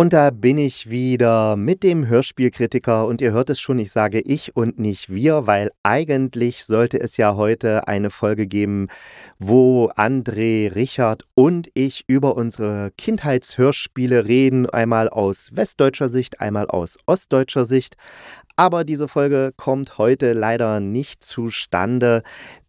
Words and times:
Und 0.00 0.14
da 0.14 0.30
bin 0.30 0.56
ich 0.56 0.88
wieder 0.88 1.56
mit 1.56 1.82
dem 1.82 2.08
Hörspielkritiker 2.08 3.06
und 3.06 3.20
ihr 3.20 3.32
hört 3.32 3.50
es 3.50 3.60
schon, 3.60 3.78
ich 3.78 3.92
sage 3.92 4.18
ich 4.18 4.56
und 4.56 4.78
nicht 4.78 5.12
wir, 5.12 5.46
weil 5.46 5.72
eigentlich 5.82 6.64
sollte 6.64 6.98
es 6.98 7.18
ja 7.18 7.36
heute 7.36 7.86
eine 7.86 8.08
Folge 8.08 8.46
geben, 8.46 8.88
wo 9.38 9.90
André, 9.96 10.74
Richard 10.74 11.24
und 11.34 11.68
ich 11.74 12.04
über 12.06 12.34
unsere 12.34 12.92
Kindheitshörspiele 12.96 14.24
reden, 14.24 14.64
einmal 14.70 15.10
aus 15.10 15.50
westdeutscher 15.52 16.08
Sicht, 16.08 16.40
einmal 16.40 16.68
aus 16.68 16.96
ostdeutscher 17.04 17.66
Sicht. 17.66 17.96
Aber 18.56 18.84
diese 18.84 19.06
Folge 19.06 19.52
kommt 19.54 19.98
heute 19.98 20.32
leider 20.32 20.80
nicht 20.80 21.22
zustande, 21.22 22.22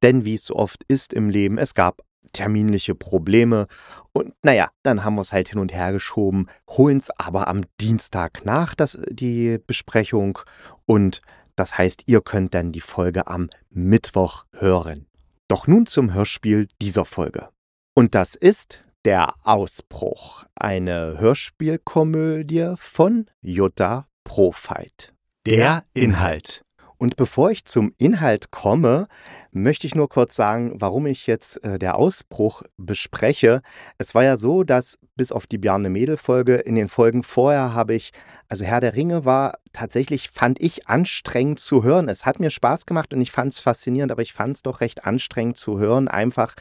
denn 0.04 0.26
wie 0.26 0.34
es 0.34 0.44
so 0.44 0.58
oft 0.58 0.84
ist 0.90 1.14
im 1.14 1.30
Leben, 1.30 1.58
es 1.58 1.76
gab 1.76 2.02
terminliche 2.34 2.96
Probleme. 2.96 3.68
Und 4.14 4.34
naja, 4.44 4.70
dann 4.84 5.04
haben 5.04 5.16
wir 5.16 5.22
es 5.22 5.32
halt 5.32 5.50
hin 5.50 5.60
und 5.60 5.74
her 5.74 5.92
geschoben, 5.92 6.48
holen 6.70 6.98
es 6.98 7.10
aber 7.18 7.48
am 7.48 7.64
Dienstag 7.80 8.46
nach, 8.46 8.76
das, 8.76 9.00
die 9.10 9.60
Besprechung. 9.66 10.40
Und 10.86 11.22
das 11.56 11.78
heißt, 11.78 12.04
ihr 12.08 12.22
könnt 12.22 12.54
dann 12.54 12.72
die 12.72 12.82
Folge 12.82 13.28
am 13.28 13.50
Mittwoch 13.70 14.46
hören. 14.54 15.08
Doch 15.48 15.68
nun 15.68 15.86
zum 15.86 16.14
Hörspiel 16.14 16.68
dieser 16.82 17.06
Folge. 17.06 17.50
Und 17.94 18.16
das 18.16 18.36
ist 18.36 18.80
Der 19.04 19.34
Ausbruch, 19.44 20.46
eine 20.54 21.20
Hörspielkomödie 21.20 22.76
von 22.78 23.26
Jutta 23.42 24.08
Profeit. 24.24 25.14
Der 25.48 25.84
Inhalt. 25.96 26.64
Und 27.02 27.16
bevor 27.16 27.50
ich 27.50 27.66
zum 27.66 27.96
Inhalt 27.98 28.52
komme, 28.52 29.08
möchte 29.52 29.88
ich 29.88 29.96
nur 29.96 30.08
kurz 30.08 30.36
sagen, 30.36 30.74
warum 30.76 31.08
ich 31.08 31.26
jetzt 31.26 31.64
äh, 31.64 31.80
der 31.80 31.96
Ausbruch 31.96 32.62
bespreche. 32.78 33.64
Es 33.98 34.14
war 34.14 34.24
ja 34.24 34.38
so, 34.38 34.64
dass 34.64 35.00
bis 35.16 35.32
auf 35.32 35.48
die 35.48 35.58
Bjarne 35.58 35.90
Mädel-Folge 35.90 36.58
in 36.58 36.76
den 36.76 36.90
Folgen 36.90 37.24
vorher 37.24 37.74
habe 37.74 37.96
ich, 37.96 38.12
also 38.50 38.66
Herr 38.66 38.82
der 38.82 38.96
Ringe 38.96 39.26
war 39.26 39.58
tatsächlich, 39.74 40.30
fand 40.30 40.62
ich 40.62 40.88
anstrengend 40.90 41.58
zu 41.58 41.82
hören. 41.82 42.08
Es 42.08 42.28
hat 42.28 42.40
mir 42.40 42.52
Spaß 42.52 42.86
gemacht 42.86 43.16
und 43.16 43.22
ich 43.22 43.32
fand 43.32 43.52
es 43.52 43.58
faszinierend, 43.58 44.12
aber 44.12 44.22
ich 44.22 44.34
fand 44.34 44.58
es 44.58 44.62
doch 44.62 44.80
recht 44.80 45.04
anstrengend 45.04 45.58
zu 45.58 45.80
hören, 45.80 46.08
einfach 46.08 46.54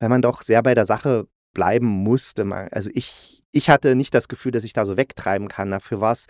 weil 0.00 0.08
man 0.08 0.20
doch 0.20 0.42
sehr 0.42 0.64
bei 0.64 0.74
der 0.74 0.86
Sache 0.86 1.28
bleiben 1.56 1.86
musste. 1.86 2.46
Also 2.70 2.90
ich, 2.92 3.42
ich 3.50 3.70
hatte 3.70 3.96
nicht 3.96 4.12
das 4.12 4.28
Gefühl, 4.28 4.52
dass 4.52 4.62
ich 4.62 4.74
da 4.74 4.84
so 4.84 4.98
wegtreiben 4.98 5.48
kann. 5.48 5.70
Dafür 5.70 6.02
war 6.02 6.12
es 6.12 6.26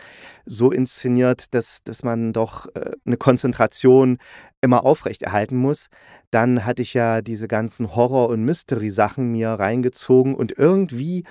so 0.47 0.71
inszeniert, 0.71 1.53
dass, 1.53 1.83
dass 1.83 2.05
man 2.05 2.33
doch 2.33 2.67
äh, 2.77 2.93
eine 3.05 3.17
Konzentration 3.17 4.19
immer 4.61 4.85
aufrechterhalten 4.85 5.57
muss. 5.57 5.89
Dann 6.31 6.65
hatte 6.65 6.83
ich 6.83 6.95
ja 6.95 7.23
diese 7.23 7.49
ganzen 7.49 7.97
Horror- 7.97 8.29
und 8.29 8.45
Mystery-Sachen 8.45 9.33
mir 9.33 9.49
reingezogen 9.49 10.37
und 10.37 10.57
irgendwie 10.57 11.25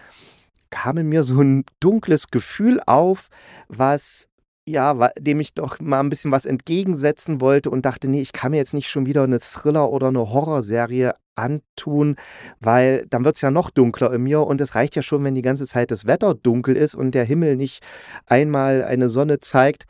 kam 0.72 0.98
in 0.98 1.08
mir 1.08 1.24
so 1.24 1.40
ein 1.40 1.64
dunkles 1.80 2.32
Gefühl 2.32 2.82
auf, 2.86 3.30
was 3.70 4.28
ja, 4.68 5.10
dem 5.20 5.40
ich 5.40 5.54
doch 5.54 5.80
mal 5.80 6.00
ein 6.00 6.10
bisschen 6.10 6.32
was 6.32 6.46
entgegensetzen 6.46 7.40
wollte 7.40 7.70
und 7.70 7.86
dachte, 7.86 8.10
nee, 8.10 8.22
ich 8.22 8.34
kann 8.34 8.52
mir 8.52 8.58
jetzt 8.58 8.74
nicht 8.74 8.90
schon 8.90 9.06
wieder 9.06 9.24
eine 9.24 9.40
Thriller- 9.40 9.92
oder 9.92 10.08
eine 10.08 10.32
Horrorserie 10.32 11.14
antun, 11.36 12.16
weil 12.60 13.06
dann 13.10 13.26
wird 13.26 13.36
es 13.36 13.42
ja 13.42 13.52
noch 13.52 13.70
dunkler 13.70 14.12
in 14.14 14.24
mir 14.24 14.42
und 14.42 14.62
es 14.62 14.74
reicht 14.74 14.96
ja 14.96 15.02
schon, 15.02 15.24
wenn 15.24 15.36
die 15.36 15.42
ganze 15.42 15.68
Zeit 15.68 15.92
das 15.92 16.06
Wetter 16.06 16.34
dunkel 16.34 16.76
ist 16.76 16.96
und 16.96 17.12
der 17.12 17.26
Himmel 17.26 17.58
nicht 17.58 17.84
einmal 18.26 18.84
eine 18.84 19.10
Sonne 19.10 19.40
zeigt. 19.40 19.84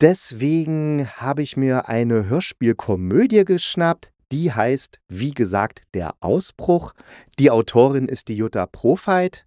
Deswegen 0.00 1.08
habe 1.16 1.42
ich 1.42 1.56
mir 1.56 1.88
eine 1.88 2.28
Hörspielkomödie 2.28 3.44
geschnappt. 3.44 4.10
Die 4.32 4.52
heißt, 4.52 4.98
wie 5.08 5.30
gesagt, 5.30 5.82
Der 5.94 6.14
Ausbruch. 6.20 6.92
Die 7.38 7.50
Autorin 7.50 8.06
ist 8.08 8.28
die 8.28 8.36
Jutta 8.36 8.66
Profeit 8.66 9.46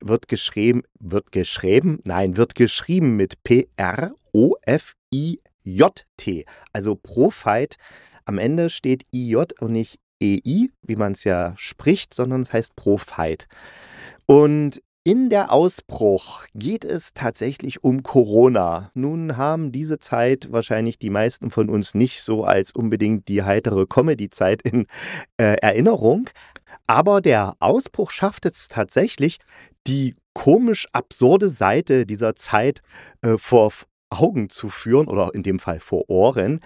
wird 0.00 0.28
geschrieben, 0.28 0.82
wird 0.98 1.32
geschrieben, 1.32 2.00
nein, 2.04 2.36
wird 2.36 2.54
geschrieben 2.54 3.16
mit 3.16 3.42
P-R-O-F-I-J-T. 3.44 4.14
Also 6.72 6.96
Profite. 6.96 7.76
Am 8.24 8.38
Ende 8.38 8.70
steht 8.70 9.04
IJ 9.12 9.36
und 9.60 9.72
nicht 9.72 10.00
EI, 10.22 10.70
wie 10.82 10.96
man 10.96 11.12
es 11.12 11.24
ja 11.24 11.54
spricht, 11.56 12.14
sondern 12.14 12.40
es 12.42 12.52
heißt 12.52 12.76
Profite. 12.76 13.46
Und 14.26 14.80
in 15.06 15.28
der 15.28 15.52
Ausbruch 15.52 16.46
geht 16.54 16.82
es 16.86 17.12
tatsächlich 17.12 17.84
um 17.84 18.02
Corona. 18.02 18.90
Nun 18.94 19.36
haben 19.36 19.70
diese 19.70 19.98
Zeit 19.98 20.50
wahrscheinlich 20.50 20.98
die 20.98 21.10
meisten 21.10 21.50
von 21.50 21.68
uns 21.68 21.92
nicht 21.92 22.22
so 22.22 22.44
als 22.44 22.72
unbedingt 22.72 23.28
die 23.28 23.42
heitere 23.42 23.84
Comedy-Zeit 23.86 24.62
in 24.62 24.86
äh, 25.36 25.56
Erinnerung. 25.60 26.30
Aber 26.86 27.20
der 27.20 27.54
Ausbruch 27.60 28.10
schafft 28.10 28.46
es 28.46 28.68
tatsächlich, 28.68 29.40
die 29.86 30.14
komisch 30.32 30.88
absurde 30.92 31.48
Seite 31.48 32.06
dieser 32.06 32.34
Zeit 32.36 32.82
äh, 33.22 33.38
vor 33.38 33.72
Augen 34.14 34.50
zu 34.50 34.68
führen 34.68 35.06
oder 35.06 35.34
in 35.34 35.42
dem 35.42 35.58
Fall 35.58 35.80
vor 35.80 36.08
Ohren. 36.08 36.60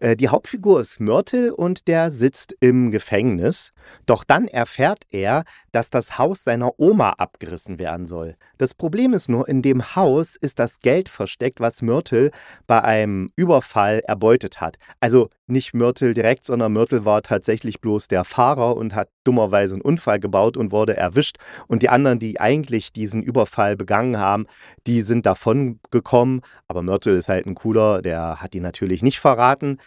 Äh, 0.00 0.16
die 0.16 0.28
Hauptfigur 0.28 0.80
ist 0.80 1.00
Myrtle 1.00 1.54
und 1.54 1.88
der 1.88 2.10
sitzt 2.10 2.56
im 2.60 2.90
Gefängnis. 2.90 3.72
Doch 4.06 4.24
dann 4.24 4.46
erfährt 4.48 5.04
er, 5.10 5.44
dass 5.72 5.90
das 5.90 6.18
Haus 6.18 6.44
seiner 6.44 6.78
Oma 6.78 7.10
abgerissen 7.10 7.78
werden 7.78 8.06
soll. 8.06 8.36
Das 8.58 8.74
Problem 8.74 9.12
ist 9.12 9.28
nur, 9.28 9.48
in 9.48 9.62
dem 9.62 9.96
Haus 9.96 10.36
ist 10.36 10.58
das 10.58 10.80
Geld 10.80 11.08
versteckt, 11.08 11.60
was 11.60 11.82
Myrtle 11.82 12.30
bei 12.66 12.82
einem 12.82 13.30
Überfall 13.36 14.00
erbeutet 14.06 14.60
hat. 14.60 14.76
Also 15.00 15.28
nicht 15.50 15.74
Myrtle 15.74 16.14
direkt, 16.14 16.44
sondern 16.44 16.72
Myrtle 16.72 17.04
war 17.04 17.22
tatsächlich 17.22 17.80
bloß 17.80 18.08
der 18.08 18.24
Fahrer 18.24 18.76
und 18.76 18.94
hat 18.94 19.08
dummerweise 19.24 19.74
einen 19.74 19.82
Unfall 19.82 20.20
gebaut 20.20 20.56
und 20.56 20.72
wurde 20.72 20.96
erwischt. 20.96 21.36
Und 21.66 21.82
die 21.82 21.88
anderen, 21.88 22.18
die 22.18 22.40
eigentlich 22.40 22.92
diesen 22.92 23.22
Überfall 23.22 23.76
begangen 23.76 24.18
haben, 24.18 24.46
die 24.86 25.00
sind 25.00 25.26
davon 25.26 25.80
gekommen. 25.90 26.42
Aber 26.68 26.82
Myrtle 26.90 27.16
ist 27.16 27.28
halt 27.28 27.46
ein 27.46 27.54
cooler, 27.54 28.02
der 28.02 28.40
hat 28.42 28.52
die 28.52 28.60
natürlich 28.60 29.02
nicht 29.02 29.20
verraten. 29.20 29.78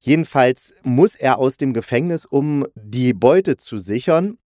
Jedenfalls 0.00 0.74
muss 0.82 1.14
er 1.14 1.38
aus 1.38 1.58
dem 1.58 1.74
Gefängnis, 1.74 2.24
um 2.24 2.66
die 2.74 3.12
Beute 3.12 3.58
zu 3.58 3.78
sichern, 3.78 4.38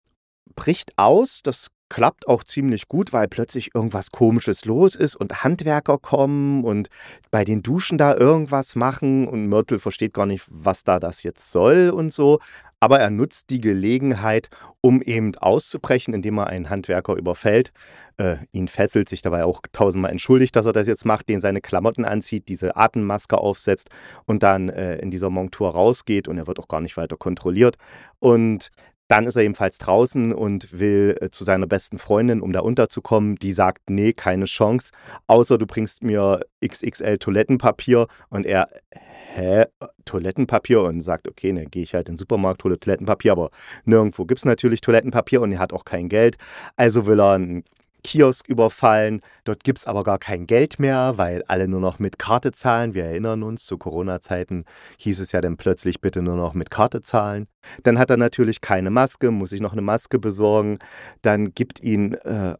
bricht 0.56 0.98
aus. 0.98 1.42
Das 1.44 1.68
klappt 1.96 2.28
auch 2.28 2.44
ziemlich 2.44 2.90
gut, 2.90 3.14
weil 3.14 3.30
plötzlich 3.30 3.74
irgendwas 3.74 4.12
Komisches 4.12 4.66
los 4.66 4.98
ist 4.98 5.16
und 5.16 5.46
Handwerker 5.46 5.98
kommen 5.98 6.66
und 6.66 6.90
bei 7.32 7.46
den 7.46 7.64
Duschen 7.64 7.98
da 7.98 8.18
irgendwas 8.18 8.76
machen 8.76 9.26
und 9.30 9.48
Myrtle 9.48 9.80
versteht 9.80 10.14
gar 10.14 10.26
nicht, 10.26 10.44
was 10.50 10.84
da 10.84 11.00
das 11.00 11.24
jetzt 11.24 11.54
soll 11.54 11.92
und 11.92 12.12
so. 12.12 12.40
Aber 12.82 13.00
er 13.00 13.10
nutzt 13.10 13.50
die 13.50 13.62
Gelegenheit, 13.62 14.50
um 14.82 15.02
eben 15.02 15.38
auszubrechen, 15.38 16.14
indem 16.14 16.38
er 16.38 16.48
einen 16.48 16.70
Handwerker 16.70 17.16
überfällt. 17.16 17.72
Äh, 18.18 18.40
ihn 18.52 18.68
fesselt, 18.68 19.08
sich 19.08 19.22
dabei 19.22 19.46
auch 19.46 19.62
tausendmal 19.72 20.12
entschuldigt, 20.12 20.54
dass 20.58 20.66
er 20.66 20.74
das 20.74 20.88
jetzt 20.88 21.06
macht, 21.06 21.30
den 21.30 21.40
seine 21.40 21.62
Klamotten 21.62 22.04
anzieht, 22.04 22.50
diese 22.50 22.76
Atemmaske 22.76 23.38
aufsetzt 23.38 23.90
und 24.26 24.44
dann 24.44 24.68
äh, 24.68 24.98
in 24.98 25.12
dieser 25.12 25.30
Montur 25.30 25.70
rausgeht 25.70 26.28
und 26.28 26.38
er 26.38 26.46
wird 26.46 26.60
auch 26.60 26.68
gar 26.68 26.82
nicht 26.82 26.98
weiter 26.98 27.16
kontrolliert. 27.16 27.78
Und 28.20 28.70
dann 29.08 29.28
ist 29.28 29.36
er 29.36 29.44
ebenfalls 29.44 29.78
draußen 29.78 30.34
und 30.34 30.80
will 30.80 31.18
äh, 31.22 31.30
zu 31.30 31.44
seiner 31.44 31.68
besten 31.68 31.98
Freundin, 31.98 32.42
um 32.42 32.52
da 32.54 32.62
unterzukommen. 32.62 33.36
Die 33.36 33.52
sagt, 33.52 33.90
nee, 33.90 34.14
keine 34.14 34.46
Chance, 34.46 34.92
außer 35.28 35.58
du 35.58 35.66
bringst 35.68 36.04
mir 36.04 36.42
XXL 36.66 37.18
Toilettenpapier. 37.20 38.08
Und 38.30 38.46
er, 38.46 38.70
hä, 38.92 39.66
Toilettenpapier? 40.06 40.82
Und 40.82 41.02
sagt, 41.02 41.28
okay, 41.28 41.54
dann 41.54 41.70
gehe 41.70 41.84
ich 41.84 41.94
halt 41.94 42.10
in 42.10 42.14
den 42.14 42.18
Supermarkt, 42.20 42.64
hole 42.64 42.80
Toilettenpapier, 42.80 43.32
aber 43.32 43.52
nirgendwo 43.84 44.26
gibt 44.26 44.40
es 44.40 44.46
natürlich 44.46 44.82
Toilettenpapier 44.82 45.42
und 45.42 45.52
er 45.52 45.60
hat 45.60 45.74
auch 45.74 45.86
kein 45.86 46.10
Geld. 46.10 46.38
Also 46.76 47.06
will 47.06 47.20
er 47.20 47.38
ein 47.38 47.64
Kiosk 48.06 48.48
überfallen. 48.48 49.22
Dort 49.46 49.64
gibt 49.64 49.80
es 49.80 49.88
aber 49.88 50.04
gar 50.04 50.20
kein 50.20 50.46
Geld 50.46 50.80
mehr, 50.80 51.14
weil 51.18 51.44
alle 51.48 51.68
nur 51.68 51.80
noch 51.80 51.98
mit 51.98 52.20
Karte 52.20 52.52
zahlen. 52.52 52.94
Wir 52.94 53.06
erinnern 53.06 53.42
uns, 53.42 53.66
zu 53.66 53.80
Corona-Zeiten 53.80 54.64
hieß 54.98 55.20
es 55.20 55.32
ja 55.32 55.42
dann 55.42 55.58
plötzlich 55.58 56.02
bitte 56.02 56.22
nur 56.22 56.36
noch 56.36 56.54
mit 56.54 56.70
Karte 56.70 57.02
zahlen. 57.02 57.48
Dann 57.82 57.98
hat 57.98 58.12
er 58.12 58.18
natürlich 58.18 58.62
keine 58.62 58.92
Maske, 58.92 59.32
muss 59.32 59.50
sich 59.50 59.60
noch 59.60 59.72
eine 59.72 59.82
Maske 59.82 60.20
besorgen. 60.20 60.78
Dann 61.24 61.56
gibt 61.56 61.82
ihn 61.82 62.14
äh, 62.14 62.56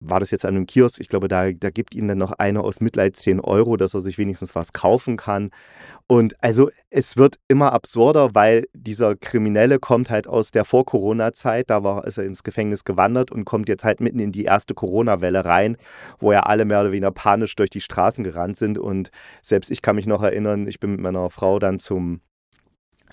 war 0.00 0.20
das 0.20 0.30
jetzt 0.30 0.44
an 0.44 0.54
einem 0.54 0.66
Kiosk, 0.66 1.00
ich 1.00 1.08
glaube, 1.08 1.28
da, 1.28 1.50
da 1.50 1.70
gibt 1.70 1.94
ihnen 1.94 2.08
dann 2.08 2.18
noch 2.18 2.32
einer 2.32 2.62
aus 2.62 2.80
Mitleid 2.80 3.16
10 3.16 3.40
Euro, 3.40 3.76
dass 3.76 3.94
er 3.94 4.00
sich 4.00 4.16
wenigstens 4.16 4.54
was 4.54 4.72
kaufen 4.72 5.16
kann. 5.16 5.50
Und 6.06 6.34
also 6.42 6.70
es 6.90 7.16
wird 7.16 7.36
immer 7.48 7.72
absurder, 7.72 8.30
weil 8.34 8.66
dieser 8.74 9.16
Kriminelle 9.16 9.78
kommt 9.78 10.08
halt 10.08 10.28
aus 10.28 10.52
der 10.52 10.64
Vor-Corona-Zeit, 10.64 11.68
da 11.70 11.82
war, 11.82 12.06
ist 12.06 12.18
er 12.18 12.24
ins 12.24 12.44
Gefängnis 12.44 12.84
gewandert 12.84 13.32
und 13.32 13.44
kommt 13.44 13.68
jetzt 13.68 13.84
halt 13.84 14.00
mitten 14.00 14.20
in 14.20 14.32
die 14.32 14.44
erste 14.44 14.74
Corona-Welle 14.74 15.44
rein, 15.44 15.76
wo 16.20 16.32
ja 16.32 16.40
alle 16.40 16.64
mehr 16.64 16.80
oder 16.80 16.92
weniger 16.92 17.10
panisch 17.10 17.56
durch 17.56 17.70
die 17.70 17.80
Straßen 17.80 18.22
gerannt 18.22 18.56
sind. 18.56 18.78
Und 18.78 19.10
selbst 19.42 19.70
ich 19.70 19.82
kann 19.82 19.96
mich 19.96 20.06
noch 20.06 20.22
erinnern, 20.22 20.66
ich 20.66 20.78
bin 20.78 20.92
mit 20.92 21.00
meiner 21.00 21.28
Frau 21.30 21.58
dann 21.58 21.78
zum 21.78 22.20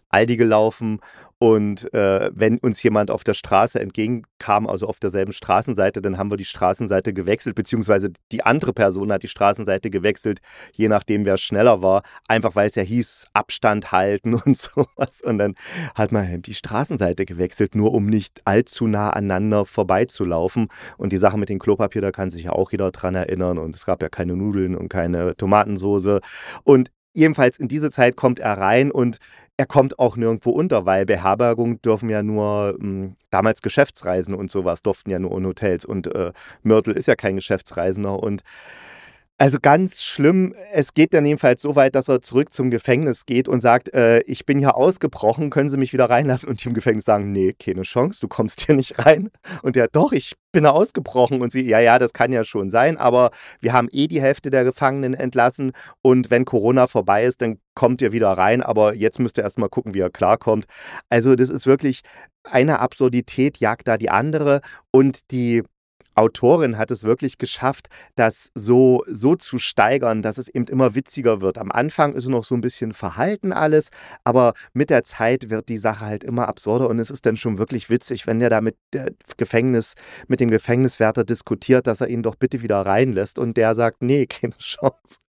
Aldi 0.09 0.37
gelaufen 0.37 0.99
und 1.37 1.93
äh, 1.93 2.31
wenn 2.33 2.57
uns 2.59 2.81
jemand 2.81 3.11
auf 3.11 3.25
der 3.25 3.33
Straße 3.33 3.79
entgegenkam, 3.79 4.67
also 4.67 4.87
auf 4.87 4.99
derselben 4.99 5.33
Straßenseite, 5.33 6.01
dann 6.01 6.17
haben 6.17 6.31
wir 6.31 6.37
die 6.37 6.45
Straßenseite 6.45 7.13
gewechselt, 7.13 7.55
beziehungsweise 7.55 8.11
die 8.31 8.43
andere 8.43 8.71
Person 8.71 9.11
hat 9.11 9.21
die 9.21 9.27
Straßenseite 9.27 9.89
gewechselt, 9.89 10.39
je 10.71 10.87
nachdem, 10.87 11.25
wer 11.25 11.37
schneller 11.37 11.83
war. 11.83 12.03
Einfach 12.29 12.55
weil 12.55 12.67
es 12.67 12.75
ja 12.75 12.83
hieß, 12.83 13.27
Abstand 13.33 13.91
halten 13.91 14.33
und 14.45 14.55
sowas. 14.55 15.21
Und 15.23 15.37
dann 15.37 15.55
hat 15.93 16.13
man 16.13 16.41
die 16.41 16.53
Straßenseite 16.53 17.25
gewechselt, 17.25 17.75
nur 17.75 17.93
um 17.93 18.05
nicht 18.05 18.41
allzu 18.45 18.87
nah 18.87 19.09
aneinander 19.09 19.65
vorbeizulaufen. 19.65 20.69
Und 20.97 21.11
die 21.11 21.17
Sache 21.17 21.37
mit 21.37 21.49
dem 21.49 21.59
Klopapier, 21.59 22.01
da 22.01 22.11
kann 22.11 22.31
sich 22.31 22.45
ja 22.45 22.53
auch 22.53 22.71
jeder 22.71 22.91
dran 22.91 23.15
erinnern. 23.15 23.57
Und 23.57 23.75
es 23.75 23.85
gab 23.85 24.01
ja 24.01 24.07
keine 24.07 24.37
Nudeln 24.37 24.73
und 24.75 24.87
keine 24.87 25.35
Tomatensoße. 25.35 26.21
Und 26.63 26.91
jedenfalls 27.15 27.57
in 27.57 27.67
diese 27.67 27.89
Zeit 27.89 28.15
kommt 28.15 28.39
er 28.39 28.57
rein 28.57 28.91
und 28.91 29.19
er 29.57 29.65
kommt 29.65 29.99
auch 29.99 30.17
nirgendwo 30.17 30.51
unter, 30.51 30.85
weil 30.85 31.05
Beherbergungen 31.05 31.81
dürfen 31.81 32.09
ja 32.09 32.21
nur, 32.21 32.75
hm, 32.77 33.15
damals 33.31 33.61
Geschäftsreisen 33.61 34.35
und 34.35 34.51
sowas 34.51 34.83
durften 34.83 35.09
ja 35.09 35.17
nur 35.17 35.37
in 35.37 35.45
Hotels. 35.45 35.85
Und 35.85 36.13
äh, 36.13 36.33
Mörtel 36.61 36.93
ist 36.93 37.07
ja 37.07 37.15
kein 37.15 37.35
Geschäftsreisender 37.35 38.21
und 38.21 38.43
also 39.37 39.57
ganz 39.61 40.01
schlimm. 40.03 40.55
Es 40.71 40.93
geht 40.93 41.13
dann 41.13 41.25
jedenfalls 41.25 41.61
so 41.61 41.75
weit, 41.75 41.95
dass 41.95 42.07
er 42.07 42.21
zurück 42.21 42.53
zum 42.53 42.69
Gefängnis 42.69 43.25
geht 43.25 43.49
und 43.49 43.59
sagt, 43.59 43.93
äh, 43.93 44.19
ich 44.21 44.45
bin 44.45 44.59
hier 44.59 44.77
ausgebrochen, 44.77 45.49
können 45.49 45.67
Sie 45.67 45.77
mich 45.77 45.91
wieder 45.91 46.09
reinlassen? 46.09 46.49
Und 46.49 46.63
die 46.63 46.69
im 46.69 46.73
Gefängnis 46.73 47.05
sagen, 47.05 47.31
nee, 47.31 47.53
keine 47.53 47.81
Chance, 47.81 48.21
du 48.21 48.27
kommst 48.29 48.65
hier 48.65 48.75
nicht 48.75 49.05
rein. 49.05 49.31
Und 49.61 49.75
der, 49.75 49.89
doch, 49.89 50.13
ich 50.13 50.35
bin 50.53 50.65
ausgebrochen. 50.65 51.41
Und 51.41 51.51
sie, 51.51 51.67
ja, 51.67 51.79
ja, 51.79 51.99
das 51.99 52.13
kann 52.13 52.31
ja 52.31 52.45
schon 52.45 52.69
sein, 52.69 52.97
aber 52.97 53.31
wir 53.59 53.73
haben 53.73 53.89
eh 53.91 54.07
die 54.07 54.21
Hälfte 54.21 54.49
der 54.49 54.63
Gefangenen 54.63 55.13
entlassen 55.13 55.73
und 56.01 56.31
wenn 56.31 56.45
Corona 56.45 56.87
vorbei 56.87 57.25
ist, 57.25 57.41
dann 57.41 57.59
kommt 57.75 58.01
ihr 58.01 58.13
wieder 58.13 58.31
rein, 58.31 58.61
aber 58.63 58.95
jetzt 58.95 59.19
müsst 59.19 59.37
ihr 59.37 59.43
erstmal 59.43 59.67
gucken, 59.67 59.93
wie 59.93 59.99
er 59.99 60.09
klarkommt. 60.09 60.65
Also 61.09 61.35
das 61.35 61.49
ist 61.49 61.67
wirklich 61.67 62.01
eine 62.43 62.79
Absurdität 62.79 63.57
jagt 63.57 63.87
da 63.87 63.97
die 63.97 64.09
andere 64.09 64.61
und 64.91 65.31
die 65.31 65.63
Autorin 66.15 66.77
hat 66.77 66.91
es 66.91 67.03
wirklich 67.03 67.37
geschafft, 67.37 67.87
das 68.15 68.51
so, 68.55 69.03
so 69.07 69.35
zu 69.35 69.59
steigern, 69.59 70.21
dass 70.21 70.37
es 70.37 70.47
eben 70.47 70.65
immer 70.67 70.95
witziger 70.95 71.41
wird. 71.41 71.57
Am 71.57 71.71
Anfang 71.71 72.13
ist 72.15 72.23
es 72.23 72.29
noch 72.29 72.43
so 72.43 72.55
ein 72.55 72.61
bisschen 72.61 72.93
verhalten 72.93 73.53
alles, 73.53 73.91
aber 74.23 74.53
mit 74.73 74.89
der 74.89 75.03
Zeit 75.03 75.49
wird 75.49 75.69
die 75.69 75.77
Sache 75.77 76.05
halt 76.05 76.23
immer 76.23 76.47
absurder 76.47 76.89
und 76.89 76.99
es 76.99 77.09
ist 77.09 77.25
dann 77.25 77.37
schon 77.37 77.57
wirklich 77.57 77.89
witzig, 77.89 78.27
wenn 78.27 78.39
der 78.39 78.49
da 78.49 78.61
mit, 78.61 78.77
der 78.93 79.11
Gefängnis, 79.37 79.95
mit 80.27 80.39
dem 80.39 80.49
Gefängniswärter 80.49 81.23
diskutiert, 81.23 81.87
dass 81.87 82.01
er 82.01 82.07
ihn 82.07 82.23
doch 82.23 82.35
bitte 82.35 82.61
wieder 82.61 82.85
reinlässt 82.85 83.37
und 83.37 83.57
der 83.57 83.75
sagt, 83.75 84.01
nee, 84.01 84.25
keine 84.27 84.57
Chance. 84.57 85.19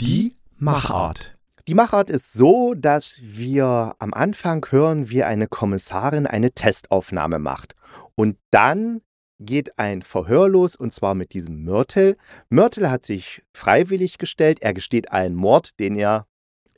Die 0.00 0.36
Machart. 0.56 1.36
Die 1.66 1.74
Machart 1.74 2.08
ist 2.08 2.32
so, 2.32 2.74
dass 2.74 3.22
wir 3.24 3.94
am 3.98 4.14
Anfang 4.14 4.64
hören, 4.70 5.10
wie 5.10 5.22
eine 5.22 5.48
Kommissarin 5.48 6.26
eine 6.26 6.52
Testaufnahme 6.52 7.38
macht. 7.38 7.74
Und 8.14 8.38
dann 8.50 9.02
geht 9.38 9.78
ein 9.78 10.02
Verhör 10.02 10.48
los 10.48 10.76
und 10.76 10.92
zwar 10.92 11.14
mit 11.14 11.32
diesem 11.32 11.64
Mörtel. 11.64 12.16
Mörtel 12.48 12.90
hat 12.90 13.04
sich 13.04 13.42
freiwillig 13.52 14.18
gestellt. 14.18 14.58
Er 14.62 14.74
gesteht 14.74 15.12
einen 15.12 15.34
Mord, 15.34 15.78
den 15.78 15.94
er, 15.96 16.26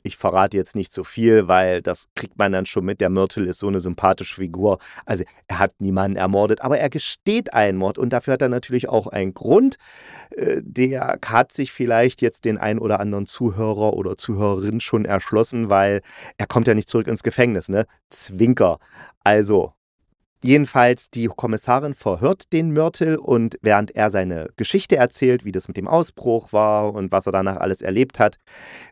ich 0.03 0.17
verrate 0.17 0.57
jetzt 0.57 0.75
nicht 0.75 0.91
so 0.91 1.03
viel, 1.03 1.47
weil 1.47 1.81
das 1.81 2.07
kriegt 2.15 2.37
man 2.37 2.51
dann 2.51 2.65
schon 2.65 2.85
mit. 2.85 3.01
Der 3.01 3.09
Mörtel 3.09 3.45
ist 3.45 3.59
so 3.59 3.67
eine 3.67 3.79
sympathische 3.79 4.35
Figur. 4.35 4.79
Also 5.05 5.23
er 5.47 5.59
hat 5.59 5.79
niemanden 5.79 6.17
ermordet, 6.17 6.61
aber 6.61 6.79
er 6.79 6.89
gesteht 6.89 7.53
einen 7.53 7.77
Mord 7.77 7.97
und 7.97 8.11
dafür 8.11 8.33
hat 8.33 8.41
er 8.41 8.49
natürlich 8.49 8.89
auch 8.89 9.07
einen 9.07 9.33
Grund. 9.33 9.77
Äh, 10.31 10.61
der 10.63 11.19
hat 11.25 11.51
sich 11.51 11.71
vielleicht 11.71 12.21
jetzt 12.21 12.45
den 12.45 12.57
ein 12.57 12.79
oder 12.79 12.99
anderen 12.99 13.25
Zuhörer 13.25 13.93
oder 13.93 14.17
Zuhörerin 14.17 14.79
schon 14.79 15.05
erschlossen, 15.05 15.69
weil 15.69 16.01
er 16.37 16.47
kommt 16.47 16.67
ja 16.67 16.73
nicht 16.73 16.89
zurück 16.89 17.07
ins 17.07 17.23
Gefängnis, 17.23 17.69
ne? 17.69 17.85
Zwinker. 18.09 18.79
Also, 19.23 19.73
Jedenfalls, 20.43 21.11
die 21.11 21.27
Kommissarin 21.27 21.93
verhört 21.93 22.51
den 22.51 22.71
Mörtel 22.71 23.17
und 23.17 23.59
während 23.61 23.91
er 23.91 24.09
seine 24.09 24.49
Geschichte 24.57 24.95
erzählt, 24.95 25.45
wie 25.45 25.51
das 25.51 25.67
mit 25.67 25.77
dem 25.77 25.87
Ausbruch 25.87 26.51
war 26.51 26.93
und 26.93 27.11
was 27.11 27.27
er 27.27 27.31
danach 27.31 27.57
alles 27.57 27.83
erlebt 27.83 28.17
hat, 28.17 28.37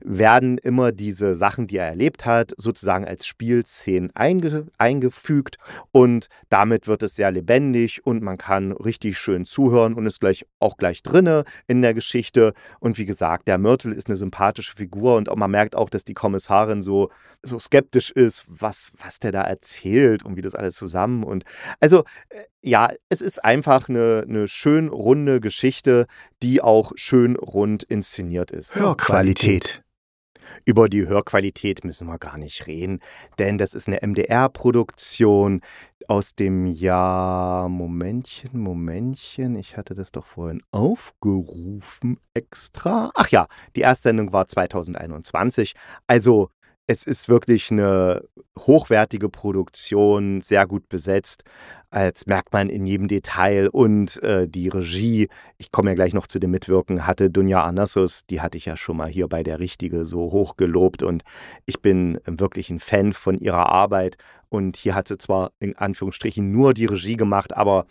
werden 0.02 0.60
immer 0.60 0.92
diese 0.92 1.36
Sachen, 1.36 1.66
die 1.66 1.78
er 1.78 1.88
erlebt 1.88 2.28
hat, 2.28 2.54
sozusagen 2.58 3.06
als 3.06 3.26
Spielszenen 3.26 4.12
einge 4.16 4.68
eingefügt 4.78 5.58
und 5.92 6.28
damit 6.50 6.88
wird 6.88 7.02
es 7.02 7.16
sehr 7.16 7.32
lebendig 7.32 8.06
und 8.06 8.22
man 8.22 8.38
kann 8.38 8.72
richtig 8.72 9.18
schön 9.18 9.44
zuhören 9.44 9.96
und 9.96 10.06
ist 10.06 10.20
gleich 10.20 10.46
auch 10.60 10.78
gleich 10.78 11.02
drinne 11.02 11.46
in 11.68 11.82
der 11.82 11.94
Geschichte. 11.94 12.54
Und 12.80 12.98
wie 12.98 13.06
gesagt, 13.06 13.48
der 13.48 13.58
Mörtel 13.58 13.92
ist 13.92 14.08
eine 14.08 14.18
sympathische 14.18 14.76
Figur 14.76 15.16
und 15.16 15.36
man 15.36 15.52
merkt 15.52 15.76
auch, 15.76 15.90
dass 15.90 16.06
die 16.06 16.14
Kommissarin 16.14 16.82
so, 16.82 17.10
so 17.42 17.58
skeptisch 17.58 18.12
ist, 18.12 18.46
was, 18.48 18.94
was 19.04 19.20
der 19.20 19.32
da 19.32 19.42
erzählt 19.42 20.24
und 20.24 20.36
wie 20.36 20.42
das 20.42 20.56
alles 20.56 20.76
zusammen 20.76 21.24
und 21.24 21.39
und 21.40 21.46
also 21.80 22.04
äh, 22.30 22.44
ja, 22.62 22.92
es 23.10 23.22
ist 23.22 23.44
einfach 23.44 23.90
eine, 23.90 24.26
eine 24.28 24.48
schön 24.48 24.90
runde 24.90 25.40
Geschichte, 25.40 26.08
die 26.44 26.62
auch 26.62 26.92
schön 26.96 27.36
rund 27.36 27.84
inszeniert 27.84 28.52
ist. 28.52 28.76
Hörqualität. 28.76 29.84
Über 30.66 30.90
die 30.90 31.08
Hörqualität 31.08 31.84
müssen 31.86 32.08
wir 32.08 32.18
gar 32.18 32.38
nicht 32.38 32.66
reden, 32.66 33.02
denn 33.38 33.60
das 33.60 33.76
ist 33.76 33.88
eine 33.88 34.00
MDR-Produktion 34.02 35.62
aus 36.08 36.34
dem 36.34 36.66
Jahr. 36.66 37.70
Momentchen, 37.70 38.60
Momentchen, 38.60 39.56
ich 39.56 39.78
hatte 39.78 39.94
das 39.94 40.12
doch 40.12 40.26
vorhin 40.26 40.64
aufgerufen 40.72 42.18
extra. 42.34 43.12
Ach 43.14 43.30
ja, 43.30 43.48
die 43.76 43.82
Erstsendung 43.82 44.34
war 44.34 44.48
2021. 44.48 45.76
Also 46.08 46.50
es 46.90 47.04
ist 47.04 47.30
wirklich 47.30 47.70
eine 47.70 48.24
hochwertige 48.58 49.30
Produktion, 49.30 50.42
sehr 50.42 50.66
gut 50.66 50.90
besetzt. 50.90 51.44
Das 51.92 52.26
merkt 52.26 52.52
man 52.52 52.68
in 52.68 52.88
jedem 52.88 53.08
Detail. 53.08 53.70
Und 53.72 54.22
äh, 54.24 54.48
die 54.48 54.70
Regie, 54.70 55.28
ich 55.60 55.72
komme 55.72 55.92
ja 55.92 55.96
gleich 55.96 56.16
noch 56.16 56.26
zu 56.26 56.40
dem 56.40 56.50
Mitwirken, 56.50 57.06
hatte 57.06 57.30
Dunja 57.30 57.64
Anassos, 57.64 58.26
die 58.28 58.42
hatte 58.42 58.58
ich 58.58 58.66
ja 58.66 58.76
schon 58.76 58.98
mal 58.98 59.08
hier 59.08 59.28
bei 59.28 59.44
der 59.44 59.60
Richtige 59.60 60.08
so 60.08 60.32
hoch 60.32 60.58
gelobt. 60.58 61.04
Und 61.04 61.22
ich 61.68 61.80
bin 61.80 62.20
wirklich 62.26 62.72
ein 62.72 62.80
Fan 62.80 63.14
von 63.14 63.38
ihrer 63.38 63.68
Arbeit. 63.70 64.18
Und 64.50 64.76
hier 64.76 64.96
hat 64.96 65.10
sie 65.10 65.20
zwar 65.20 65.52
in 65.60 65.78
Anführungsstrichen 65.78 66.52
nur 66.52 66.74
die 66.74 66.88
Regie 66.88 67.18
gemacht, 67.18 67.56
aber 67.56 67.86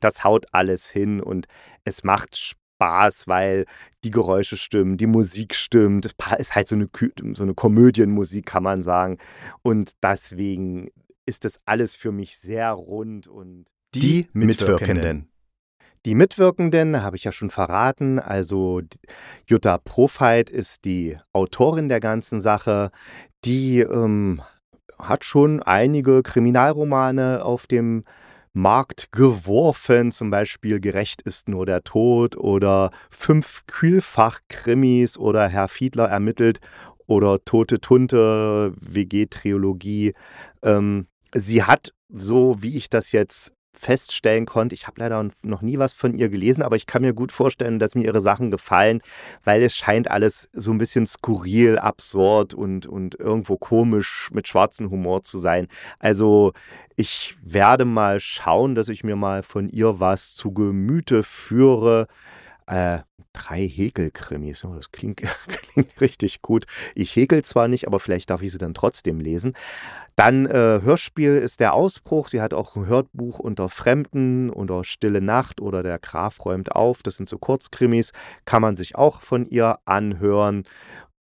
das 0.00 0.24
haut 0.24 0.46
alles 0.50 0.90
hin 0.90 1.20
und 1.20 1.46
es 1.84 2.02
macht 2.02 2.56
Spaß 2.80 3.28
weil 3.28 3.66
die 4.04 4.10
Geräusche 4.10 4.56
stimmen, 4.56 4.96
die 4.96 5.06
Musik 5.06 5.54
stimmt. 5.54 6.06
Es 6.06 6.14
ist 6.38 6.54
halt 6.54 6.66
so 6.66 6.74
eine, 6.74 6.88
so 7.34 7.42
eine 7.42 7.54
Komödienmusik, 7.54 8.46
kann 8.46 8.62
man 8.62 8.80
sagen. 8.80 9.18
Und 9.62 9.92
deswegen 10.02 10.90
ist 11.26 11.44
das 11.44 11.60
alles 11.66 11.96
für 11.96 12.12
mich 12.12 12.38
sehr 12.38 12.70
rund 12.72 13.26
und. 13.26 13.66
Die 13.94 14.28
Mitwirkenden. 14.32 15.28
Die 16.06 16.14
Mitwirkenden 16.14 17.02
habe 17.02 17.16
ich 17.16 17.24
ja 17.24 17.32
schon 17.32 17.50
verraten. 17.50 18.18
Also 18.18 18.80
Jutta 19.46 19.78
Profeit 19.78 20.48
ist 20.48 20.84
die 20.84 21.18
Autorin 21.32 21.88
der 21.88 22.00
ganzen 22.00 22.40
Sache. 22.40 22.92
Die 23.44 23.80
ähm, 23.80 24.40
hat 24.98 25.24
schon 25.24 25.60
einige 25.62 26.22
Kriminalromane 26.22 27.44
auf 27.44 27.66
dem 27.66 28.04
Markt 28.52 29.12
geworfen, 29.12 30.10
zum 30.10 30.30
Beispiel 30.30 30.80
Gerecht 30.80 31.22
ist 31.22 31.48
nur 31.48 31.66
der 31.66 31.82
Tod 31.82 32.36
oder 32.36 32.90
fünf 33.10 33.62
Kühlfach-Krimis 33.66 35.18
oder 35.18 35.48
Herr 35.48 35.68
Fiedler 35.68 36.08
ermittelt 36.08 36.60
oder 37.06 37.44
Tote 37.44 37.80
Tunte, 37.80 38.72
WG-Triologie. 38.80 40.14
Ähm, 40.62 41.06
sie 41.32 41.62
hat, 41.62 41.92
so 42.08 42.60
wie 42.60 42.76
ich 42.76 42.90
das 42.90 43.12
jetzt 43.12 43.52
feststellen 43.72 44.46
konnte. 44.46 44.74
Ich 44.74 44.86
habe 44.86 45.00
leider 45.00 45.28
noch 45.42 45.62
nie 45.62 45.78
was 45.78 45.92
von 45.92 46.14
ihr 46.14 46.28
gelesen, 46.28 46.62
aber 46.62 46.76
ich 46.76 46.86
kann 46.86 47.02
mir 47.02 47.14
gut 47.14 47.32
vorstellen, 47.32 47.78
dass 47.78 47.94
mir 47.94 48.04
ihre 48.04 48.20
Sachen 48.20 48.50
gefallen, 48.50 49.00
weil 49.44 49.62
es 49.62 49.76
scheint 49.76 50.10
alles 50.10 50.50
so 50.52 50.72
ein 50.72 50.78
bisschen 50.78 51.06
skurril, 51.06 51.78
absurd 51.78 52.52
und, 52.54 52.86
und 52.86 53.18
irgendwo 53.18 53.56
komisch 53.56 54.30
mit 54.32 54.48
schwarzem 54.48 54.90
Humor 54.90 55.22
zu 55.22 55.38
sein. 55.38 55.68
Also 55.98 56.52
ich 56.96 57.34
werde 57.42 57.84
mal 57.84 58.20
schauen, 58.20 58.74
dass 58.74 58.88
ich 58.88 59.04
mir 59.04 59.16
mal 59.16 59.42
von 59.42 59.68
ihr 59.68 60.00
was 60.00 60.34
zu 60.34 60.52
Gemüte 60.52 61.22
führe. 61.22 62.08
Äh, 62.70 63.00
drei 63.32 63.66
Häkelkrimis. 63.66 64.64
Oh, 64.64 64.74
das 64.74 64.92
klingt, 64.92 65.22
klingt, 65.48 66.00
richtig 66.00 66.40
gut. 66.40 66.66
Ich 66.94 67.16
häkel 67.16 67.42
zwar 67.42 67.66
nicht, 67.66 67.88
aber 67.88 67.98
vielleicht 67.98 68.30
darf 68.30 68.42
ich 68.42 68.52
sie 68.52 68.58
dann 68.58 68.74
trotzdem 68.74 69.18
lesen. 69.18 69.54
Dann 70.14 70.46
äh, 70.46 70.80
Hörspiel 70.82 71.36
ist 71.36 71.58
der 71.58 71.74
Ausbruch. 71.74 72.28
Sie 72.28 72.40
hat 72.40 72.54
auch 72.54 72.76
ein 72.76 72.86
Hörbuch 72.86 73.40
unter 73.40 73.68
Fremden, 73.68 74.50
unter 74.50 74.84
Stille 74.84 75.20
Nacht 75.20 75.60
oder 75.60 75.82
Der 75.82 75.98
Graf 75.98 76.44
räumt 76.44 76.70
auf. 76.72 77.02
Das 77.02 77.16
sind 77.16 77.28
so 77.28 77.38
Kurzkrimis. 77.38 78.12
Kann 78.44 78.62
man 78.62 78.76
sich 78.76 78.94
auch 78.94 79.20
von 79.20 79.46
ihr 79.46 79.78
anhören. 79.84 80.62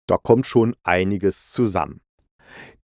Da 0.09 0.17
kommt 0.17 0.47
schon 0.47 0.75
einiges 0.83 1.53
zusammen. 1.53 2.01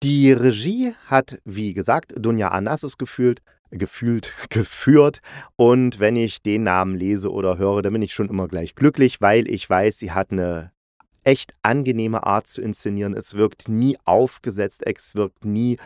Die 0.04 0.34
Regie 0.34 0.94
hat, 1.06 1.40
wie 1.46 1.74
gesagt, 1.74 2.14
Dunja 2.18 2.50
Anassos 2.50 2.98
gefühlt, 2.98 3.42
gefühlt 3.72 4.34
geführt. 4.50 5.22
Und 5.56 6.00
wenn 6.00 6.16
ich 6.16 6.42
den 6.42 6.64
Namen 6.64 6.96
lese 6.96 7.32
oder 7.32 7.58
höre, 7.58 7.82
dann 7.82 7.94
bin 7.94 8.02
ich 8.02 8.14
schon 8.14 8.30
immer 8.30 8.48
gleich 8.48 8.76
glücklich, 8.76 9.22
weil 9.22 9.50
ich 9.50 9.70
weiß, 9.70 9.98
sie 9.98 10.12
hat 10.12 10.32
eine 10.32 10.72
echt 11.24 11.54
angenehme 11.62 12.26
Art 12.26 12.48
zu 12.48 12.62
inszenieren. 12.62 13.14
Es 13.14 13.36
wirkt 13.36 13.70
nie 13.70 13.98
aufgesetzt, 14.06 14.84
es 14.86 15.16
wirkt 15.16 15.46
nie 15.46 15.78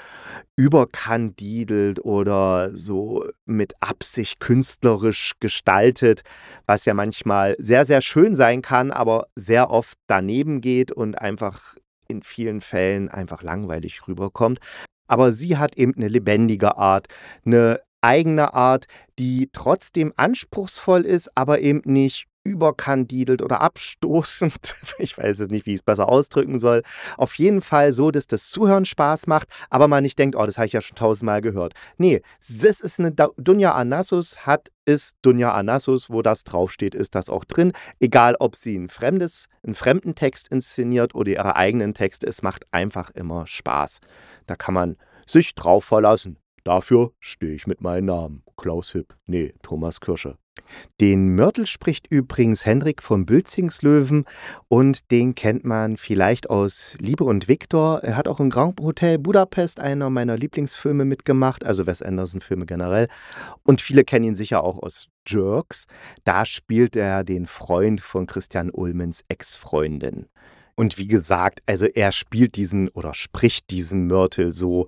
überkandidelt 0.55 2.03
oder 2.03 2.75
so 2.75 3.25
mit 3.45 3.73
Absicht 3.81 4.39
künstlerisch 4.39 5.33
gestaltet, 5.39 6.23
was 6.65 6.85
ja 6.85 6.93
manchmal 6.93 7.55
sehr, 7.59 7.85
sehr 7.85 8.01
schön 8.01 8.35
sein 8.35 8.61
kann, 8.61 8.91
aber 8.91 9.27
sehr 9.35 9.71
oft 9.71 9.97
daneben 10.07 10.61
geht 10.61 10.91
und 10.91 11.19
einfach 11.19 11.75
in 12.07 12.21
vielen 12.23 12.61
Fällen 12.61 13.09
einfach 13.09 13.41
langweilig 13.41 14.07
rüberkommt. 14.07 14.59
Aber 15.07 15.31
sie 15.31 15.57
hat 15.57 15.77
eben 15.77 15.93
eine 15.95 16.07
lebendige 16.07 16.77
Art, 16.77 17.07
eine 17.45 17.79
eigene 18.01 18.53
Art, 18.53 18.85
die 19.17 19.49
trotzdem 19.51 20.13
anspruchsvoll 20.15 21.01
ist, 21.01 21.35
aber 21.35 21.59
eben 21.59 21.81
nicht 21.85 22.27
überkandidelt 22.45 23.41
oder 23.41 23.59
abstoßend. 23.61 24.75
Ich 24.97 25.17
weiß 25.17 25.39
jetzt 25.39 25.51
nicht, 25.51 25.65
wie 25.65 25.71
ich 25.71 25.79
es 25.79 25.83
besser 25.83 26.07
ausdrücken 26.07 26.57
soll. 26.57 26.81
Auf 27.17 27.35
jeden 27.35 27.61
Fall 27.61 27.91
so, 27.91 28.11
dass 28.11 28.27
das 28.27 28.49
Zuhören 28.49 28.85
Spaß 28.85 29.27
macht, 29.27 29.49
aber 29.69 29.87
man 29.87 30.03
nicht 30.03 30.17
denkt, 30.17 30.35
oh, 30.37 30.45
das 30.45 30.57
habe 30.57 30.67
ich 30.67 30.73
ja 30.73 30.81
schon 30.81 30.95
tausendmal 30.95 31.41
gehört. 31.41 31.73
Nee, 31.97 32.21
das 32.39 32.79
ist 32.79 32.99
eine 32.99 33.11
Dunja 33.11 33.73
Anassus, 33.73 34.45
hat 34.45 34.71
ist 34.85 35.15
Dunja 35.23 35.51
Anassus, 35.53 36.09
wo 36.09 36.21
das 36.21 36.43
draufsteht, 36.43 36.95
ist 36.95 37.15
das 37.15 37.29
auch 37.29 37.43
drin. 37.43 37.73
Egal, 37.99 38.35
ob 38.39 38.55
sie 38.55 38.77
ein 38.77 38.87
fremdes, 38.87 39.47
einen 39.63 39.75
fremden 39.75 40.15
Text 40.15 40.47
inszeniert 40.49 41.15
oder 41.15 41.31
ihre 41.31 41.55
eigenen 41.55 41.93
Texte, 41.93 42.27
es 42.27 42.41
macht 42.41 42.65
einfach 42.71 43.09
immer 43.09 43.47
Spaß. 43.47 43.99
Da 44.45 44.55
kann 44.55 44.75
man 44.75 44.97
sich 45.27 45.55
drauf 45.55 45.85
verlassen. 45.85 46.37
Dafür 46.63 47.11
stehe 47.19 47.53
ich 47.53 47.67
mit 47.67 47.81
meinem 47.81 48.05
Namen. 48.05 48.43
Klaus 48.57 48.91
Hipp. 48.91 49.15
Nee, 49.25 49.53
Thomas 49.61 49.99
Kirsche. 49.99 50.37
Den 51.01 51.35
Mörtel 51.35 51.65
spricht 51.65 52.07
übrigens 52.09 52.65
Hendrik 52.65 53.03
von 53.03 53.25
Bülzingslöwen 53.25 54.25
und 54.67 55.11
den 55.11 55.35
kennt 55.35 55.65
man 55.65 55.97
vielleicht 55.97 56.49
aus 56.49 56.95
Liebe 56.99 57.23
und 57.23 57.47
Viktor. 57.47 57.99
Er 58.03 58.15
hat 58.15 58.27
auch 58.27 58.39
im 58.39 58.49
Grand 58.49 58.79
Hotel 58.79 59.17
Budapest 59.17 59.79
einer 59.79 60.09
meiner 60.09 60.37
Lieblingsfilme 60.37 61.05
mitgemacht, 61.05 61.65
also 61.65 61.85
Wes 61.85 62.01
Anderson-Filme 62.01 62.65
generell. 62.65 63.07
Und 63.63 63.81
viele 63.81 64.03
kennen 64.03 64.25
ihn 64.25 64.35
sicher 64.35 64.63
auch 64.63 64.81
aus 64.81 65.07
Jerks. 65.27 65.87
Da 66.23 66.45
spielt 66.45 66.95
er 66.95 67.23
den 67.23 67.45
Freund 67.47 67.99
von 68.01 68.25
Christian 68.25 68.69
Ulmens 68.71 69.25
Ex-Freundin. 69.27 70.27
Und 70.75 70.97
wie 70.97 71.07
gesagt, 71.07 71.61
also 71.65 71.85
er 71.85 72.11
spielt 72.11 72.55
diesen 72.55 72.89
oder 72.89 73.13
spricht 73.13 73.69
diesen 73.69 74.07
Mörtel 74.07 74.51
so 74.51 74.87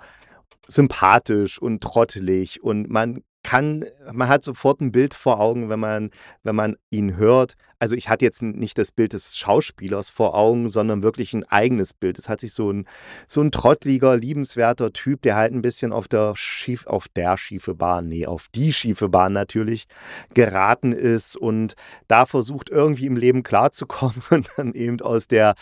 sympathisch 0.68 1.62
und 1.62 1.82
trottelig 1.82 2.62
und 2.62 2.90
man 2.90 3.24
kann, 3.48 3.86
man 4.12 4.28
hat 4.28 4.44
sofort 4.44 4.82
ein 4.82 4.92
Bild 4.92 5.14
vor 5.14 5.40
Augen, 5.40 5.70
wenn 5.70 5.80
man, 5.80 6.12
wenn 6.44 6.56
man 6.56 6.76
ihn 6.90 7.16
hört. 7.16 7.56
Also 7.80 7.96
ich 7.96 8.10
hatte 8.10 8.26
jetzt 8.26 8.42
nicht 8.42 8.78
das 8.80 8.92
Bild 8.92 9.14
des 9.14 9.38
Schauspielers 9.38 10.10
vor 10.10 10.34
Augen, 10.34 10.68
sondern 10.68 11.04
wirklich 11.04 11.34
ein 11.34 11.44
eigenes 11.44 11.94
Bild. 11.94 12.18
Es 12.18 12.28
hat 12.28 12.40
sich 12.40 12.54
so 12.54 12.72
ein, 12.72 12.88
so 13.28 13.42
ein 13.42 13.52
trottliger, 13.52 14.18
liebenswerter 14.18 14.94
Typ, 14.94 15.22
der 15.22 15.36
halt 15.36 15.54
ein 15.54 15.62
bisschen 15.62 15.94
auf 15.94 16.08
der 16.08 16.36
schief, 16.36 16.88
auf 16.88 17.08
der 17.08 17.38
schiefe 17.38 17.76
Bahn, 17.76 18.08
nee, 18.08 18.26
auf 18.26 18.48
die 18.56 18.74
schiefe 18.74 19.10
Bahn 19.10 19.34
natürlich 19.34 19.88
geraten 20.34 20.92
ist 20.92 21.36
und 21.36 21.76
da 22.08 22.26
versucht 22.26 22.70
irgendwie 22.70 23.06
im 23.06 23.16
Leben 23.16 23.44
klarzukommen 23.44 24.24
und 24.32 24.50
dann 24.58 24.74
eben 24.74 25.00
aus 25.02 25.28
der 25.28 25.54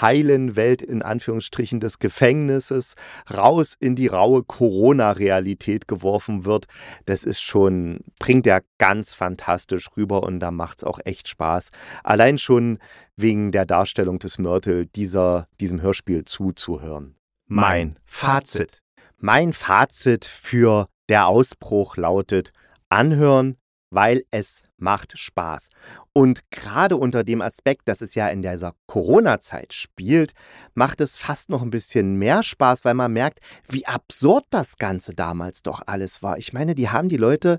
heilen 0.00 0.56
Welt 0.56 0.82
in 0.82 1.02
Anführungsstrichen 1.02 1.80
des 1.80 1.98
Gefängnisses 1.98 2.94
raus 3.30 3.74
in 3.78 3.94
die 3.94 4.06
raue 4.06 4.42
Corona-Realität 4.42 5.88
geworfen 5.88 6.44
wird. 6.44 6.66
Das 7.06 7.24
ist 7.24 7.40
schon, 7.40 8.00
bringt 8.18 8.46
er 8.46 8.62
ganz 8.78 9.14
fantastisch 9.14 9.88
rüber 9.96 10.22
und 10.22 10.40
da 10.40 10.50
macht 10.50 10.78
es 10.78 10.84
auch 10.84 10.98
echt 11.04 11.28
Spaß. 11.28 11.57
Allein 12.04 12.38
schon 12.38 12.78
wegen 13.16 13.52
der 13.52 13.66
Darstellung 13.66 14.18
des 14.18 14.38
Mörtel 14.38 14.86
dieser, 14.86 15.48
diesem 15.60 15.80
Hörspiel 15.80 16.24
zuzuhören. 16.24 17.16
Mein 17.46 17.98
Fazit. 18.04 18.82
Mein 19.18 19.52
Fazit 19.52 20.24
für 20.24 20.88
der 21.08 21.26
Ausbruch 21.26 21.96
lautet 21.96 22.52
anhören, 22.88 23.56
weil 23.90 24.22
es 24.30 24.62
macht 24.76 25.18
Spaß. 25.18 25.70
Und 26.12 26.42
gerade 26.50 26.96
unter 26.96 27.24
dem 27.24 27.40
Aspekt, 27.40 27.88
dass 27.88 28.00
es 28.00 28.14
ja 28.14 28.28
in 28.28 28.42
dieser 28.42 28.74
Corona-Zeit 28.86 29.72
spielt, 29.72 30.32
macht 30.74 31.00
es 31.00 31.16
fast 31.16 31.48
noch 31.48 31.62
ein 31.62 31.70
bisschen 31.70 32.16
mehr 32.16 32.42
Spaß, 32.42 32.84
weil 32.84 32.94
man 32.94 33.12
merkt, 33.12 33.40
wie 33.68 33.86
absurd 33.86 34.44
das 34.50 34.76
Ganze 34.76 35.14
damals 35.14 35.62
doch 35.62 35.82
alles 35.86 36.22
war. 36.22 36.38
Ich 36.38 36.52
meine, 36.52 36.74
die 36.74 36.90
haben 36.90 37.08
die 37.08 37.16
Leute 37.16 37.58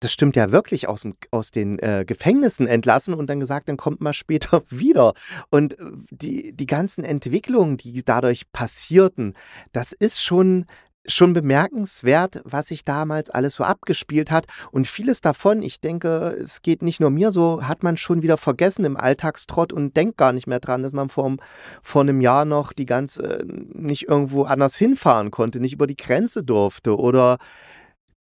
das 0.00 0.12
stimmt 0.12 0.36
ja 0.36 0.52
wirklich 0.52 0.88
aus, 0.88 1.02
dem, 1.02 1.14
aus 1.30 1.50
den 1.50 1.78
äh, 1.78 2.04
Gefängnissen 2.06 2.66
entlassen 2.66 3.14
und 3.14 3.28
dann 3.28 3.40
gesagt, 3.40 3.68
dann 3.68 3.76
kommt 3.76 4.00
mal 4.00 4.12
später 4.12 4.62
wieder. 4.70 5.14
Und 5.50 5.78
äh, 5.78 5.84
die, 6.10 6.52
die 6.56 6.66
ganzen 6.66 7.04
Entwicklungen, 7.04 7.76
die 7.76 8.04
dadurch 8.04 8.50
passierten, 8.52 9.34
das 9.72 9.92
ist 9.92 10.22
schon 10.22 10.66
schon 11.10 11.32
bemerkenswert, 11.32 12.42
was 12.44 12.68
sich 12.68 12.84
damals 12.84 13.30
alles 13.30 13.54
so 13.54 13.64
abgespielt 13.64 14.30
hat. 14.30 14.46
Und 14.70 14.86
vieles 14.86 15.20
davon, 15.20 15.62
ich 15.62 15.80
denke, 15.80 16.36
es 16.38 16.62
geht 16.62 16.82
nicht 16.82 17.00
nur 17.00 17.10
mir 17.10 17.30
so, 17.30 17.62
hat 17.62 17.82
man 17.82 17.96
schon 17.96 18.22
wieder 18.22 18.36
vergessen 18.36 18.84
im 18.84 18.96
Alltagstrott 18.96 19.72
und 19.72 19.96
denkt 19.96 20.18
gar 20.18 20.32
nicht 20.32 20.46
mehr 20.46 20.60
dran, 20.60 20.82
dass 20.82 20.92
man 20.92 21.08
vor, 21.08 21.36
vor 21.82 22.02
einem 22.02 22.20
Jahr 22.20 22.44
noch 22.44 22.74
die 22.74 22.86
ganze 22.86 23.42
nicht 23.46 24.08
irgendwo 24.08 24.42
anders 24.42 24.76
hinfahren 24.76 25.30
konnte, 25.30 25.60
nicht 25.60 25.72
über 25.72 25.86
die 25.86 25.96
Grenze 25.96 26.44
durfte 26.44 26.96
oder 26.98 27.38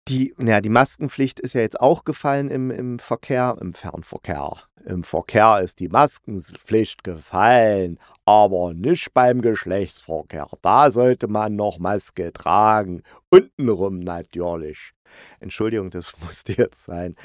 die, 0.09 0.35
naja, 0.37 0.61
die 0.61 0.69
Maskenpflicht 0.69 1.41
ist 1.41 1.55
ja 1.55 1.61
jetzt 1.61 1.81
auch 1.81 2.05
gefallen 2.05 2.49
im, 2.49 2.71
im 2.71 2.99
Verkehr, 2.99 3.57
im 3.61 3.75
Fernverkehr. 3.75 4.57
Im 4.85 5.03
Verkehr 5.03 5.61
ist 5.61 5.81
die 5.81 5.89
Maskenpflicht 5.89 7.03
gefallen, 7.03 7.99
aber 8.25 8.73
nicht 8.73 9.13
beim 9.15 9.43
Geschlechtsverkehr. 9.43 10.49
Da 10.63 10.91
sollte 10.93 11.27
man 11.27 11.57
noch 11.57 11.79
Maske 11.79 12.33
tragen. 12.33 13.03
Untenrum 13.31 13.99
natürlich. 13.99 14.93
Entschuldigung, 15.41 15.91
das 15.91 16.13
musste 16.25 16.53
jetzt 16.53 16.85
sein. 16.85 17.17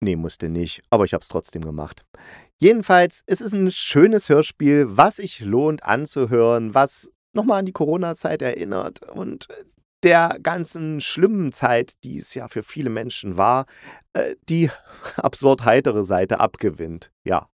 Nee, 0.00 0.16
musste 0.16 0.48
nicht, 0.48 0.82
aber 0.90 1.04
ich 1.04 1.14
habe 1.14 1.22
es 1.22 1.28
trotzdem 1.28 1.62
gemacht. 1.62 2.04
Jedenfalls, 2.58 3.22
es 3.26 3.40
ist 3.40 3.54
ein 3.54 3.70
schönes 3.70 4.28
Hörspiel, 4.28 4.86
was 4.88 5.16
sich 5.16 5.40
lohnt 5.40 5.84
anzuhören, 5.84 6.74
was 6.74 7.10
nochmal 7.32 7.60
an 7.60 7.66
die 7.66 7.72
Corona-Zeit 7.72 8.42
erinnert 8.42 9.02
und 9.02 9.48
der 10.04 10.38
ganzen 10.42 11.00
schlimmen 11.00 11.52
Zeit, 11.52 11.94
die 12.04 12.18
es 12.18 12.34
ja 12.34 12.48
für 12.48 12.62
viele 12.62 12.90
Menschen 12.90 13.36
war, 13.36 13.66
äh, 14.12 14.36
die 14.48 14.70
absurd 15.16 15.64
heitere 15.64 16.04
Seite 16.04 16.40
abgewinnt. 16.40 17.10
Ja. 17.24 17.48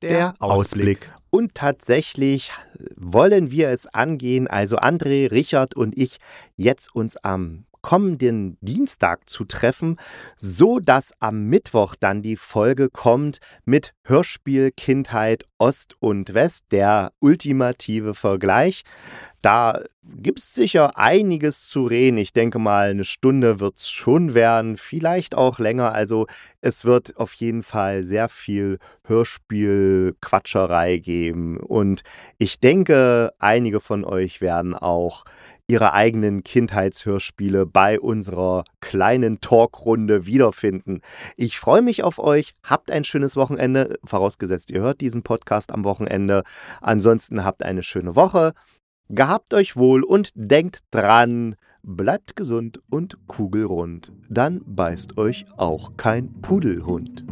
Der 0.00 0.34
Ausblick. 0.38 1.10
Und 1.30 1.56
tatsächlich 1.56 2.52
wollen 2.94 3.50
wir 3.50 3.70
es 3.70 3.92
angehen, 3.92 4.46
also 4.46 4.76
André, 4.76 5.32
Richard 5.32 5.74
und 5.74 5.98
ich, 5.98 6.18
jetzt 6.54 6.94
uns 6.94 7.16
am 7.16 7.66
kommenden 7.80 8.58
Dienstag 8.60 9.28
zu 9.28 9.44
treffen, 9.44 9.96
so 10.36 10.78
dass 10.78 11.12
am 11.20 11.44
Mittwoch 11.46 11.94
dann 11.98 12.22
die 12.22 12.36
Folge 12.36 12.90
kommt 12.90 13.38
mit 13.64 13.94
Hörspiel 14.04 14.72
Kindheit 14.72 15.44
Ost 15.58 15.96
und 16.00 16.34
West, 16.34 16.66
der 16.70 17.12
ultimative 17.20 18.14
Vergleich. 18.14 18.82
Da 19.42 19.82
gibt 20.04 20.40
es 20.40 20.54
sicher 20.54 20.98
einiges 20.98 21.68
zu 21.68 21.84
reden. 21.84 22.18
Ich 22.18 22.32
denke 22.32 22.58
mal, 22.58 22.90
eine 22.90 23.04
Stunde 23.04 23.60
wird 23.60 23.76
es 23.76 23.88
schon 23.88 24.34
werden, 24.34 24.76
vielleicht 24.76 25.34
auch 25.34 25.58
länger. 25.58 25.92
Also 25.92 26.26
es 26.60 26.84
wird 26.84 27.16
auf 27.18 27.34
jeden 27.34 27.62
Fall 27.62 28.02
sehr 28.04 28.28
viel 28.28 28.78
Hörspiel-Quatscherei 29.04 30.98
geben. 30.98 31.58
Und 31.58 32.02
ich 32.38 32.58
denke, 32.58 33.32
einige 33.38 33.80
von 33.80 34.04
euch 34.04 34.40
werden 34.40 34.74
auch 34.74 35.24
ihre 35.70 35.92
eigenen 35.92 36.42
Kindheitshörspiele 36.42 37.66
bei 37.66 38.00
unserer 38.00 38.64
kleinen 38.80 39.40
Talkrunde 39.40 40.24
wiederfinden. 40.24 41.02
Ich 41.36 41.58
freue 41.58 41.82
mich 41.82 42.02
auf 42.02 42.18
euch. 42.18 42.54
Habt 42.62 42.90
ein 42.90 43.04
schönes 43.04 43.36
Wochenende, 43.36 43.98
vorausgesetzt 44.04 44.70
ihr 44.70 44.80
hört 44.80 45.02
diesen 45.02 45.22
Podcast 45.22 45.70
am 45.70 45.84
Wochenende. 45.84 46.42
Ansonsten 46.80 47.44
habt 47.44 47.62
eine 47.62 47.82
schöne 47.82 48.16
Woche. 48.16 48.54
Gehabt 49.10 49.54
euch 49.54 49.74
wohl 49.74 50.04
und 50.04 50.32
denkt 50.34 50.80
dran, 50.90 51.56
bleibt 51.82 52.36
gesund 52.36 52.78
und 52.90 53.16
kugelrund. 53.26 54.12
Dann 54.28 54.60
beißt 54.66 55.16
euch 55.16 55.46
auch 55.56 55.96
kein 55.96 56.42
Pudelhund. 56.42 57.24